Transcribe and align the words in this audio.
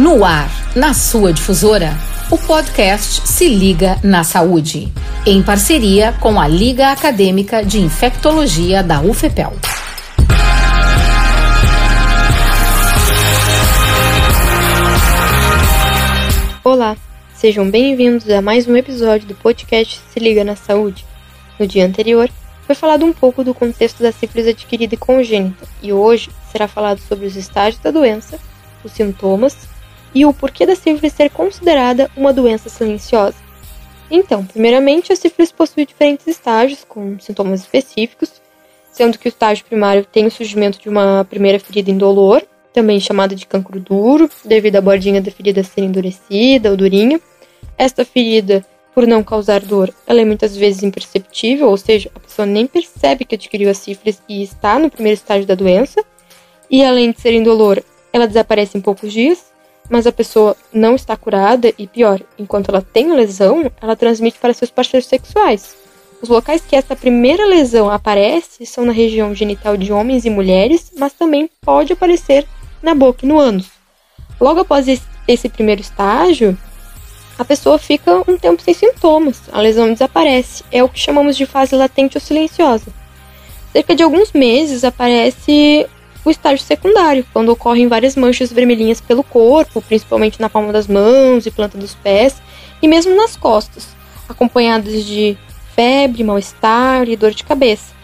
No 0.00 0.24
ar, 0.24 0.48
na 0.74 0.94
sua 0.94 1.30
difusora, 1.30 1.90
o 2.30 2.38
podcast 2.38 3.28
Se 3.28 3.46
Liga 3.46 3.98
na 4.02 4.24
Saúde, 4.24 4.90
em 5.26 5.42
parceria 5.42 6.14
com 6.22 6.40
a 6.40 6.48
Liga 6.48 6.90
Acadêmica 6.90 7.62
de 7.62 7.80
Infectologia 7.80 8.82
da 8.82 9.02
UFPEL. 9.02 9.52
Olá, 16.64 16.96
sejam 17.34 17.70
bem-vindos 17.70 18.26
a 18.30 18.40
mais 18.40 18.66
um 18.66 18.74
episódio 18.74 19.28
do 19.28 19.34
podcast 19.34 20.00
Se 20.10 20.18
Liga 20.18 20.42
na 20.42 20.56
Saúde. 20.56 21.04
No 21.58 21.66
dia 21.66 21.84
anterior, 21.84 22.30
foi 22.62 22.74
falado 22.74 23.04
um 23.04 23.12
pouco 23.12 23.44
do 23.44 23.52
contexto 23.52 24.02
da 24.02 24.12
sífilis 24.12 24.48
adquirida 24.48 24.94
e 24.94 24.96
congênita, 24.98 25.68
e 25.82 25.92
hoje 25.92 26.30
será 26.50 26.66
falado 26.66 27.00
sobre 27.00 27.26
os 27.26 27.36
estágios 27.36 27.82
da 27.82 27.90
doença, 27.90 28.38
os 28.82 28.92
sintomas 28.92 29.68
e 30.14 30.24
o 30.24 30.32
porquê 30.32 30.66
da 30.66 30.74
sífilis 30.74 31.12
ser 31.12 31.30
considerada 31.30 32.10
uma 32.16 32.32
doença 32.32 32.68
silenciosa. 32.68 33.36
Então, 34.10 34.44
primeiramente, 34.44 35.12
a 35.12 35.16
sífilis 35.16 35.52
possui 35.52 35.86
diferentes 35.86 36.26
estágios 36.26 36.84
com 36.84 37.18
sintomas 37.20 37.60
específicos, 37.60 38.40
sendo 38.92 39.16
que 39.16 39.28
o 39.28 39.30
estágio 39.30 39.64
primário 39.64 40.04
tem 40.04 40.26
o 40.26 40.30
surgimento 40.30 40.80
de 40.80 40.88
uma 40.88 41.24
primeira 41.30 41.60
ferida 41.60 41.90
indolor, 41.90 42.42
também 42.72 42.98
chamada 42.98 43.34
de 43.34 43.46
cancro 43.46 43.78
duro, 43.78 44.28
devido 44.44 44.76
à 44.76 44.80
bordinha 44.80 45.20
da 45.20 45.30
ferida 45.30 45.62
ser 45.62 45.82
endurecida 45.82 46.70
ou 46.70 46.76
durinha. 46.76 47.20
Esta 47.78 48.04
ferida, 48.04 48.64
por 48.94 49.06
não 49.06 49.22
causar 49.22 49.60
dor, 49.60 49.94
ela 50.06 50.20
é 50.20 50.24
muitas 50.24 50.56
vezes 50.56 50.82
imperceptível, 50.82 51.68
ou 51.68 51.76
seja, 51.76 52.10
a 52.14 52.20
pessoa 52.20 52.46
nem 52.46 52.66
percebe 52.66 53.24
que 53.24 53.36
adquiriu 53.36 53.70
a 53.70 53.74
sífilis 53.74 54.20
e 54.28 54.42
está 54.42 54.78
no 54.78 54.90
primeiro 54.90 55.14
estágio 55.14 55.46
da 55.46 55.54
doença. 55.54 56.04
E 56.68 56.84
além 56.84 57.12
de 57.12 57.20
ser 57.20 57.32
indolor, 57.32 57.82
ela 58.12 58.26
desaparece 58.26 58.76
em 58.76 58.80
poucos 58.80 59.12
dias 59.12 59.50
mas 59.90 60.06
a 60.06 60.12
pessoa 60.12 60.56
não 60.72 60.94
está 60.94 61.16
curada 61.16 61.74
e 61.76 61.86
pior, 61.86 62.20
enquanto 62.38 62.68
ela 62.68 62.80
tem 62.80 63.10
a 63.10 63.14
lesão, 63.14 63.70
ela 63.82 63.96
transmite 63.96 64.38
para 64.38 64.54
seus 64.54 64.70
parceiros 64.70 65.08
sexuais. 65.08 65.76
Os 66.22 66.28
locais 66.28 66.62
que 66.62 66.76
essa 66.76 66.94
primeira 66.94 67.44
lesão 67.44 67.90
aparece 67.90 68.64
são 68.64 68.84
na 68.84 68.92
região 68.92 69.34
genital 69.34 69.76
de 69.76 69.92
homens 69.92 70.24
e 70.24 70.30
mulheres, 70.30 70.92
mas 70.96 71.12
também 71.12 71.50
pode 71.60 71.92
aparecer 71.92 72.46
na 72.80 72.94
boca 72.94 73.24
e 73.24 73.28
no 73.28 73.40
ânus. 73.40 73.68
Logo 74.40 74.60
após 74.60 74.86
esse 75.26 75.48
primeiro 75.48 75.80
estágio, 75.80 76.56
a 77.36 77.44
pessoa 77.44 77.78
fica 77.78 78.22
um 78.30 78.36
tempo 78.36 78.62
sem 78.62 78.74
sintomas, 78.74 79.42
a 79.50 79.60
lesão 79.60 79.92
desaparece. 79.92 80.62
É 80.70 80.84
o 80.84 80.88
que 80.88 81.00
chamamos 81.00 81.36
de 81.36 81.46
fase 81.46 81.74
latente 81.74 82.16
ou 82.16 82.20
silenciosa. 82.20 82.86
Cerca 83.72 83.94
de 83.94 84.02
alguns 84.02 84.32
meses 84.32 84.84
aparece 84.84 85.86
o 86.24 86.30
estágio 86.30 86.64
secundário, 86.64 87.26
quando 87.32 87.50
ocorrem 87.50 87.88
várias 87.88 88.16
manchas 88.16 88.52
vermelhinhas 88.52 89.00
pelo 89.00 89.22
corpo, 89.22 89.80
principalmente 89.80 90.40
na 90.40 90.50
palma 90.50 90.72
das 90.72 90.86
mãos 90.86 91.46
e 91.46 91.50
planta 91.50 91.78
dos 91.78 91.94
pés, 91.94 92.40
e 92.82 92.88
mesmo 92.88 93.14
nas 93.14 93.36
costas, 93.36 93.88
acompanhadas 94.28 95.04
de 95.04 95.36
febre, 95.74 96.24
mal-estar 96.24 97.08
e 97.08 97.16
dor 97.16 97.32
de 97.32 97.44
cabeça. 97.44 97.94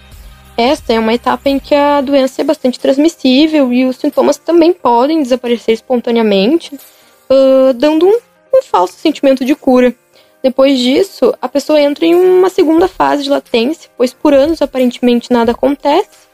Esta 0.56 0.94
é 0.94 0.98
uma 0.98 1.12
etapa 1.12 1.50
em 1.50 1.58
que 1.58 1.74
a 1.74 2.00
doença 2.00 2.40
é 2.40 2.44
bastante 2.44 2.80
transmissível 2.80 3.72
e 3.72 3.84
os 3.84 3.96
sintomas 3.96 4.38
também 4.38 4.72
podem 4.72 5.22
desaparecer 5.22 5.74
espontaneamente, 5.74 6.74
uh, 6.74 7.74
dando 7.74 8.06
um, 8.06 8.18
um 8.54 8.62
falso 8.62 8.94
sentimento 8.94 9.44
de 9.44 9.54
cura. 9.54 9.94
Depois 10.42 10.78
disso, 10.78 11.34
a 11.42 11.48
pessoa 11.48 11.80
entra 11.80 12.06
em 12.06 12.14
uma 12.14 12.48
segunda 12.48 12.88
fase 12.88 13.24
de 13.24 13.30
latência, 13.30 13.90
pois 13.98 14.14
por 14.14 14.32
anos 14.32 14.62
aparentemente 14.62 15.30
nada 15.30 15.52
acontece, 15.52 16.26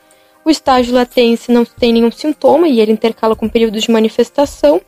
o 0.44 0.50
estágio 0.50 0.94
latente 0.94 1.50
não 1.52 1.64
tem 1.64 1.92
nenhum 1.92 2.10
sintoma 2.10 2.68
e 2.68 2.80
ele 2.80 2.92
intercala 2.92 3.36
com 3.36 3.48
períodos 3.48 3.82
de 3.82 3.90
manifestação. 3.90 4.80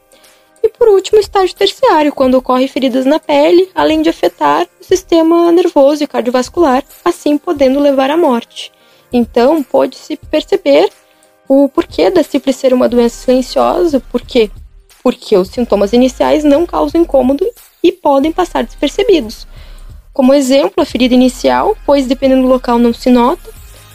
E 0.62 0.69
por 0.69 0.88
último, 0.88 1.19
o 1.19 1.20
estágio 1.20 1.55
terciário, 1.55 2.12
quando 2.12 2.34
ocorre 2.36 2.67
feridas 2.67 3.05
na 3.05 3.20
pele, 3.20 3.70
além 3.74 4.02
de 4.02 4.08
afetar 4.08 4.67
o 4.80 4.84
sistema 4.84 5.52
nervoso 5.52 6.02
e 6.02 6.06
cardiovascular, 6.06 6.83
assim 7.05 7.36
podendo 7.36 7.79
levar 7.79 8.11
à 8.11 8.17
morte. 8.17 8.73
Então, 9.12 9.62
pode-se 9.62 10.17
perceber 10.17 10.90
o 11.46 11.68
porquê 11.68 12.11
da 12.11 12.23
sífilis 12.23 12.56
ser 12.56 12.73
uma 12.73 12.89
doença 12.89 13.24
silenciosa, 13.24 14.00
por 14.11 14.23
quê? 14.23 14.50
Porque 15.02 15.36
os 15.36 15.48
sintomas 15.48 15.92
iniciais 15.92 16.42
não 16.42 16.64
causam 16.64 17.02
incômodo 17.02 17.46
e 17.83 17.92
podem 17.92 18.33
passar 18.33 18.64
despercebidos. 18.64 19.46
Como 20.14 20.33
exemplo, 20.33 20.83
a 20.83 20.86
ferida 20.86 21.12
inicial, 21.12 21.77
pois 21.84 22.06
dependendo 22.06 22.42
do 22.42 22.48
local 22.48 22.79
não 22.79 22.95
se 22.95 23.11
nota, 23.11 23.50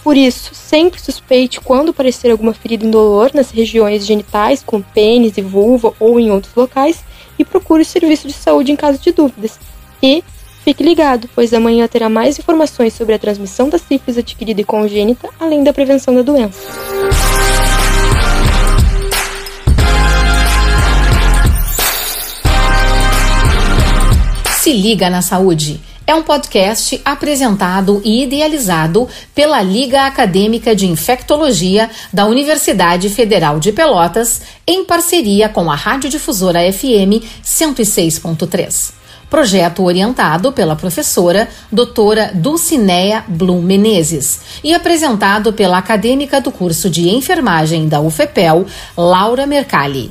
por 0.10 0.18
isso, 0.18 0.56
sempre 0.56 1.00
suspeite 1.00 1.62
quando 1.62 1.90
aparecer 1.92 2.32
alguma 2.32 2.52
ferida 2.52 2.84
indolor 2.84 3.30
nas 3.32 3.52
regiões 3.52 4.08
genitais, 4.08 4.64
com 4.64 4.82
pênis 4.82 5.38
e 5.38 5.42
vulva 5.44 5.94
ou 6.00 6.20
em 6.20 6.32
outros 6.32 6.56
locais, 6.56 7.04
e 7.38 7.46
procure 7.46 7.84
o 7.84 7.86
serviço 7.86 8.26
de 8.26 8.34
saúde 8.34 8.72
em 8.72 8.76
caso 8.76 8.98
de 8.98 9.12
dúvidas. 9.12 9.60
E 10.02 10.24
fique 10.64 10.82
ligado, 10.82 11.30
pois 11.36 11.54
amanhã 11.54 11.88
terá 11.88 12.10
mais 12.10 12.40
informações 12.40 12.94
sobre 12.94 13.14
a 13.14 13.20
transmissão 13.20 13.70
da 13.70 13.78
sífilis 13.78 14.18
adquirida 14.18 14.62
e 14.62 14.64
congênita, 14.64 15.30
além 15.40 15.64
da 15.64 15.72
prevenção 15.72 16.16
da 16.16 16.24
doença. 16.24 16.60
Se 24.58 24.74
liga 24.74 25.08
na 25.08 25.22
saúde 25.22 25.80
é 26.10 26.16
um 26.16 26.24
podcast 26.24 27.00
apresentado 27.06 28.02
e 28.04 28.24
idealizado 28.24 29.08
pela 29.36 29.62
Liga 29.62 30.08
Acadêmica 30.08 30.76
de 30.76 30.88
Infectologia 30.88 31.88
da 32.12 32.26
Universidade 32.26 33.10
Federal 33.10 33.60
de 33.60 33.72
Pelotas, 33.72 34.42
em 34.66 34.84
parceria 34.84 35.48
com 35.48 35.70
a 35.70 35.76
Radiodifusora 35.76 36.62
FM 36.74 37.22
106.3. 37.46 38.94
Projeto 39.30 39.84
orientado 39.84 40.52
pela 40.52 40.76
professora 40.76 41.48
doutora 41.72 42.32
Dulcineia 42.34 43.24
Blum 43.28 43.62
Menezes 43.62 44.40
e 44.64 44.74
apresentado 44.74 45.54
pela 45.54 45.78
acadêmica 45.78 46.42
do 46.42 46.52
curso 46.52 46.90
de 46.90 47.08
enfermagem 47.10 47.88
da 47.88 48.02
UFPEL, 48.02 48.66
Laura 48.98 49.46
Mercalli. 49.46 50.10